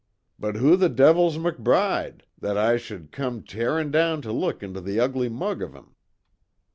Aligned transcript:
But 0.39 0.55
who 0.55 0.77
the 0.77 0.89
divil's 0.89 1.37
McBride 1.37 2.21
that 2.39 2.57
Oi 2.57 2.77
shud 2.77 3.11
come 3.11 3.43
tearin' 3.43 3.91
down 3.91 4.23
to 4.23 4.31
look 4.31 4.63
into 4.63 4.81
the 4.81 4.99
ugly 4.99 5.29
mug 5.29 5.61
av 5.61 5.75
um?" 5.75 5.93